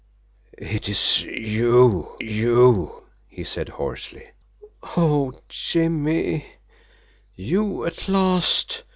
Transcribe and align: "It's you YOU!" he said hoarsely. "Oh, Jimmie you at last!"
"It's 0.57 1.21
you 1.21 2.15
YOU!" 2.19 3.03
he 3.27 3.43
said 3.43 3.69
hoarsely. 3.69 4.31
"Oh, 4.97 5.31
Jimmie 5.47 6.43
you 7.35 7.85
at 7.85 8.07
last!" 8.07 8.83